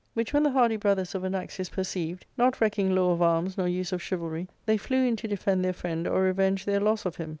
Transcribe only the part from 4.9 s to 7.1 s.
in to defend their friend or revenge their loss